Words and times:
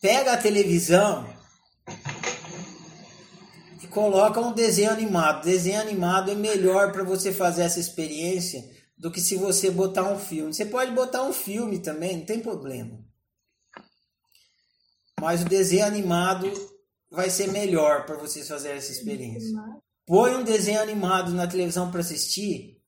pega 0.00 0.32
a 0.32 0.36
televisão 0.36 1.28
e 3.82 3.86
coloca 3.88 4.40
um 4.40 4.52
desenho 4.52 4.90
animado. 4.90 5.44
Desenho 5.44 5.80
animado 5.80 6.30
é 6.30 6.34
melhor 6.34 6.92
para 6.92 7.04
você 7.04 7.32
fazer 7.32 7.62
essa 7.62 7.80
experiência 7.80 8.64
do 8.96 9.10
que 9.10 9.20
se 9.20 9.36
você 9.36 9.70
botar 9.70 10.04
um 10.04 10.18
filme. 10.18 10.52
Você 10.52 10.66
pode 10.66 10.92
botar 10.92 11.22
um 11.22 11.32
filme 11.32 11.78
também, 11.78 12.18
não 12.18 12.24
tem 12.24 12.40
problema. 12.40 12.98
Mas 15.20 15.42
o 15.42 15.46
desenho 15.46 15.84
animado 15.84 16.50
vai 17.10 17.30
ser 17.30 17.48
melhor 17.48 18.06
para 18.06 18.16
vocês 18.16 18.46
fazerem 18.46 18.78
essa 18.78 18.92
experiência. 18.92 19.56
Põe 20.06 20.36
um 20.36 20.44
desenho 20.44 20.80
animado 20.80 21.32
na 21.32 21.46
televisão 21.46 21.90
para 21.90 22.00
assistir 22.00 22.80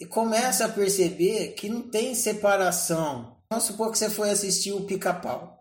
e 0.00 0.06
começa 0.06 0.66
a 0.66 0.68
perceber 0.68 1.54
que 1.54 1.68
não 1.68 1.82
tem 1.82 2.14
separação. 2.14 3.36
Vamos 3.50 3.64
supor 3.64 3.90
que 3.90 3.98
você 3.98 4.08
foi 4.08 4.30
assistir 4.30 4.72
o 4.72 4.84
pica-pau. 4.84 5.57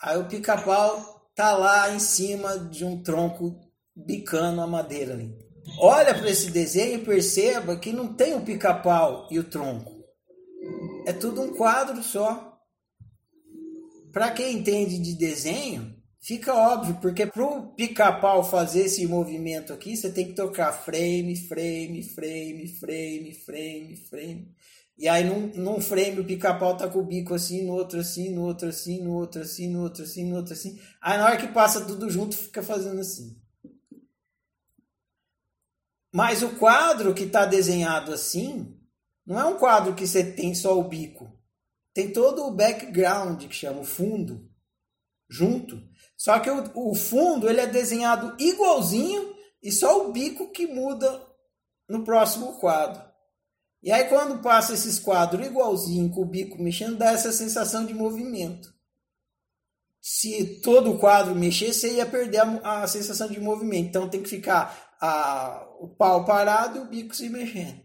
Aí 0.00 0.18
o 0.18 0.26
pica-pau 0.26 1.30
tá 1.34 1.56
lá 1.56 1.94
em 1.94 1.98
cima 1.98 2.58
de 2.58 2.84
um 2.84 3.02
tronco 3.02 3.58
bicando 3.94 4.60
a 4.60 4.66
madeira 4.66 5.14
ali. 5.14 5.34
Olha 5.78 6.14
para 6.14 6.30
esse 6.30 6.50
desenho 6.50 7.00
e 7.00 7.04
perceba 7.04 7.76
que 7.76 7.92
não 7.92 8.14
tem 8.14 8.34
o 8.34 8.42
pica-pau 8.42 9.26
e 9.30 9.38
o 9.38 9.44
tronco. 9.44 9.92
É 11.06 11.12
tudo 11.12 11.42
um 11.42 11.54
quadro 11.54 12.02
só. 12.02 12.58
Para 14.12 14.30
quem 14.30 14.58
entende 14.58 14.98
de 14.98 15.14
desenho, 15.14 15.94
fica 16.20 16.54
óbvio, 16.54 16.98
porque 17.00 17.26
para 17.26 17.44
o 17.44 17.74
pica-pau 17.74 18.44
fazer 18.44 18.84
esse 18.84 19.06
movimento 19.06 19.72
aqui, 19.72 19.96
você 19.96 20.10
tem 20.10 20.26
que 20.26 20.34
tocar 20.34 20.72
frame, 20.72 21.36
frame, 21.36 22.02
frame, 22.02 22.68
frame, 22.68 23.34
frame, 23.34 23.96
frame. 24.08 24.54
E 24.96 25.08
aí 25.08 25.24
num, 25.24 25.48
num 25.54 25.80
frame 25.80 26.20
o 26.20 26.24
pica-pau 26.24 26.76
tá 26.76 26.88
com 26.88 27.00
o 27.00 27.06
bico 27.06 27.34
assim, 27.34 27.64
no 27.64 27.72
outro 27.72 27.98
assim, 27.98 28.32
no 28.32 28.42
outro 28.42 28.68
assim, 28.68 29.02
no 29.02 29.12
outro 29.14 29.42
assim, 29.42 29.68
no 29.68 29.82
outro 29.82 30.02
assim, 30.04 30.24
no 30.24 30.36
outro 30.36 30.52
assim. 30.52 30.80
Aí 31.02 31.18
na 31.18 31.24
hora 31.24 31.36
que 31.36 31.48
passa 31.48 31.84
tudo 31.84 32.08
junto, 32.08 32.36
fica 32.36 32.62
fazendo 32.62 33.00
assim. 33.00 33.36
Mas 36.12 36.42
o 36.42 36.56
quadro 36.56 37.12
que 37.12 37.24
está 37.24 37.44
desenhado 37.44 38.12
assim, 38.12 38.78
não 39.26 39.40
é 39.40 39.44
um 39.44 39.58
quadro 39.58 39.94
que 39.94 40.06
você 40.06 40.32
tem 40.32 40.54
só 40.54 40.78
o 40.78 40.88
bico 40.88 41.34
tem 41.94 42.12
todo 42.12 42.44
o 42.44 42.50
background 42.50 43.44
que 43.44 43.54
chama 43.54 43.80
o 43.80 43.84
fundo 43.84 44.50
junto. 45.30 45.80
Só 46.18 46.40
que 46.40 46.50
o, 46.50 46.90
o 46.90 46.94
fundo 46.94 47.48
ele 47.48 47.60
é 47.60 47.66
desenhado 47.66 48.34
igualzinho 48.38 49.32
e 49.62 49.70
só 49.70 50.04
o 50.04 50.12
bico 50.12 50.50
que 50.50 50.66
muda 50.66 51.24
no 51.88 52.04
próximo 52.04 52.58
quadro. 52.58 53.00
E 53.84 53.92
aí 53.92 54.04
quando 54.08 54.40
passa 54.40 54.72
esses 54.72 54.98
quadros 54.98 55.46
igualzinho 55.46 56.10
com 56.10 56.22
o 56.22 56.26
bico 56.26 56.60
mexendo, 56.60 56.96
dá 56.96 57.12
essa 57.12 57.30
sensação 57.30 57.84
de 57.84 57.92
movimento. 57.92 58.72
Se 60.00 60.60
todo 60.62 60.92
o 60.92 60.98
quadro 60.98 61.34
mexer, 61.34 61.74
você 61.74 61.96
ia 61.96 62.06
perder 62.06 62.40
a, 62.40 62.82
a 62.82 62.86
sensação 62.86 63.28
de 63.28 63.38
movimento. 63.38 63.88
Então 63.88 64.08
tem 64.08 64.22
que 64.22 64.28
ficar 64.28 64.96
a, 64.98 65.68
o 65.80 65.88
pau 65.88 66.24
parado 66.24 66.78
e 66.78 66.80
o 66.80 66.86
bico 66.86 67.14
se 67.14 67.28
mexendo. 67.28 67.84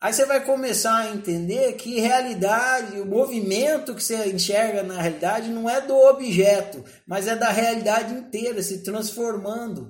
Aí 0.00 0.12
você 0.12 0.26
vai 0.26 0.44
começar 0.44 0.96
a 0.96 1.10
entender 1.10 1.74
que 1.74 2.00
realidade, 2.00 3.00
o 3.00 3.06
movimento 3.06 3.94
que 3.96 4.02
você 4.02 4.30
enxerga 4.30 4.84
na 4.84 5.00
realidade 5.00 5.48
não 5.48 5.68
é 5.68 5.80
do 5.80 5.96
objeto, 5.96 6.84
mas 7.04 7.26
é 7.26 7.34
da 7.34 7.50
realidade 7.50 8.14
inteira 8.14 8.62
se 8.62 8.82
transformando 8.84 9.88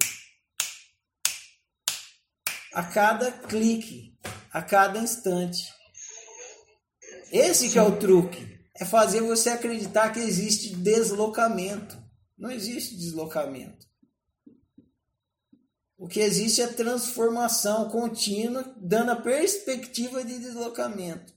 a 2.72 2.82
cada 2.82 3.30
clique, 3.32 4.11
a 4.52 4.62
cada 4.62 4.98
instante. 4.98 5.72
Esse 7.32 7.70
que 7.70 7.78
é 7.78 7.82
o 7.82 7.98
truque, 7.98 8.52
é 8.74 8.84
fazer 8.84 9.22
você 9.22 9.50
acreditar 9.50 10.12
que 10.12 10.20
existe 10.20 10.74
deslocamento. 10.76 11.96
Não 12.36 12.50
existe 12.50 12.96
deslocamento. 12.96 13.86
O 15.96 16.08
que 16.08 16.20
existe 16.20 16.60
é 16.60 16.66
transformação 16.66 17.88
contínua, 17.88 18.74
dando 18.76 19.12
a 19.12 19.16
perspectiva 19.16 20.24
de 20.24 20.38
deslocamento. 20.38 21.32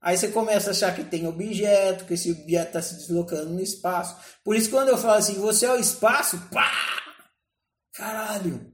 Aí 0.00 0.18
você 0.18 0.28
começa 0.28 0.70
a 0.70 0.72
achar 0.72 0.94
que 0.94 1.04
tem 1.04 1.26
objeto, 1.26 2.04
que 2.04 2.14
esse 2.14 2.30
objeto 2.30 2.66
está 2.66 2.82
se 2.82 2.96
deslocando 2.96 3.50
no 3.50 3.60
espaço. 3.60 4.16
Por 4.44 4.54
isso, 4.54 4.68
quando 4.68 4.88
eu 4.88 4.98
falo 4.98 5.14
assim, 5.14 5.34
você 5.34 5.64
é 5.64 5.72
o 5.72 5.78
espaço, 5.78 6.38
pá! 6.50 6.70
Caralho! 7.94 8.72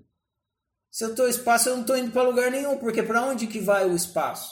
Se 0.99 1.05
eu 1.05 1.11
estou 1.11 1.29
espaço, 1.29 1.69
eu 1.69 1.75
não 1.77 1.83
estou 1.83 1.97
indo 1.97 2.11
para 2.11 2.25
lugar 2.25 2.51
nenhum, 2.51 2.77
porque 2.77 3.05
para 3.05 3.23
onde 3.23 3.47
que 3.47 3.61
vai 3.61 3.89
o 3.89 3.95
espaço? 3.95 4.51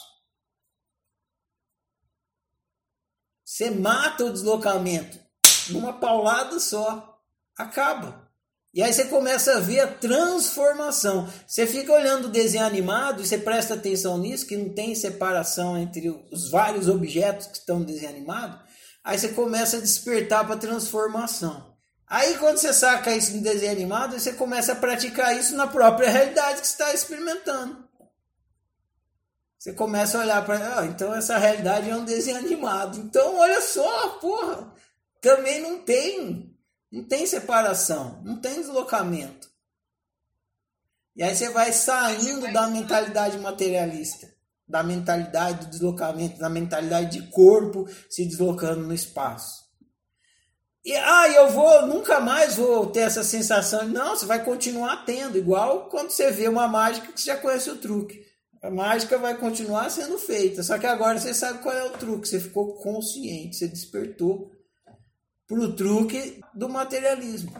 Você 3.43 3.69
mata 3.69 4.23
o 4.23 4.31
deslocamento 4.31 5.19
numa 5.71 5.91
paulada 5.99 6.57
só. 6.57 7.21
Acaba. 7.57 8.31
E 8.73 8.81
aí 8.81 8.93
você 8.93 9.09
começa 9.09 9.57
a 9.57 9.59
ver 9.59 9.81
a 9.81 9.93
transformação. 9.93 11.29
Você 11.45 11.67
fica 11.67 11.91
olhando 11.91 12.29
o 12.29 12.31
desenho 12.31 12.65
animado 12.65 13.21
e 13.21 13.27
você 13.27 13.37
presta 13.37 13.73
atenção 13.73 14.17
nisso, 14.17 14.47
que 14.47 14.55
não 14.55 14.73
tem 14.73 14.95
separação 14.95 15.77
entre 15.77 16.07
os 16.31 16.49
vários 16.49 16.87
objetos 16.87 17.47
que 17.47 17.57
estão 17.57 17.79
no 17.79 17.85
desenho 17.85 18.11
animado. 18.11 18.57
Aí 19.03 19.19
você 19.19 19.33
começa 19.33 19.75
a 19.75 19.81
despertar 19.81 20.45
para 20.45 20.55
a 20.55 20.59
transformação. 20.59 21.76
Aí 22.07 22.37
quando 22.37 22.57
você 22.57 22.73
saca 22.73 23.15
isso 23.15 23.35
no 23.35 23.43
desenho 23.43 23.73
animado, 23.73 24.17
você 24.17 24.31
começa 24.31 24.71
a 24.71 24.75
praticar 24.75 25.35
isso 25.37 25.55
na 25.55 25.67
própria 25.67 26.09
realidade 26.09 26.61
que 26.61 26.67
está 26.67 26.93
experimentando. 26.93 27.85
Você 29.59 29.73
começa 29.73 30.17
a 30.17 30.21
olhar 30.21 30.45
para, 30.45 30.79
ah, 30.79 30.85
então 30.85 31.13
essa 31.13 31.37
realidade 31.37 31.89
é 31.89 31.95
um 31.95 32.05
desenho 32.05 32.37
animado. 32.37 32.97
Então 32.99 33.35
olha 33.35 33.61
só, 33.61 34.09
porra, 34.19 34.73
também 35.19 35.61
não 35.61 35.81
tem 35.81 36.55
não 36.89 37.03
tem 37.03 37.25
separação, 37.25 38.21
não 38.23 38.39
tem 38.39 38.61
deslocamento. 38.61 39.51
E 41.15 41.23
aí 41.23 41.35
você 41.35 41.49
vai 41.49 41.73
saindo 41.73 42.51
da 42.53 42.67
mentalidade 42.67 43.37
materialista, 43.39 44.31
da 44.67 44.83
mentalidade 44.83 45.65
do 45.65 45.71
deslocamento, 45.71 46.39
da 46.39 46.49
mentalidade 46.49 47.19
de 47.19 47.27
corpo 47.29 47.85
se 48.09 48.23
deslocando 48.25 48.87
no 48.87 48.93
espaço. 48.93 49.66
E 50.87 50.95
ah, 50.95 51.27
eu 51.27 51.49
vou, 51.49 51.85
nunca 51.85 52.21
mais 52.21 52.55
vou 52.55 52.85
ter 52.85 53.01
essa 53.01 53.21
sensação. 53.21 53.85
Não, 53.89 54.15
você 54.15 54.25
vai 54.25 54.41
continuar 54.41 55.03
tendo, 55.03 55.37
igual 55.37 55.89
quando 55.89 56.11
você 56.11 56.31
vê 56.31 56.47
uma 56.47 56.65
mágica 56.65 57.11
que 57.11 57.19
você 57.19 57.25
já 57.25 57.35
conhece 57.35 57.69
o 57.69 57.75
truque. 57.75 58.25
A 58.63 58.71
mágica 58.71 59.17
vai 59.17 59.35
continuar 59.35 59.89
sendo 59.89 60.17
feita, 60.17 60.63
só 60.63 60.77
que 60.77 60.87
agora 60.87 61.19
você 61.19 61.33
sabe 61.33 61.61
qual 61.61 61.75
é 61.75 61.83
o 61.83 61.89
truque, 61.89 62.29
você 62.29 62.39
ficou 62.39 62.75
consciente, 62.75 63.57
você 63.57 63.67
despertou 63.67 64.49
para 65.45 65.59
o 65.59 65.75
truque 65.75 66.39
do 66.53 66.69
materialismo. 66.69 67.51